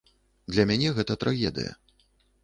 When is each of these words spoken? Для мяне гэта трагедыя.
Для 0.53 0.63
мяне 0.69 0.89
гэта 0.99 1.17
трагедыя. 1.25 1.75